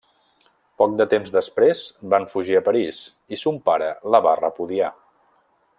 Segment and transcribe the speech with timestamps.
[0.81, 1.83] Poc de temps després,
[2.15, 3.03] van fugir a París,
[3.37, 4.93] i son pare la va repudiar.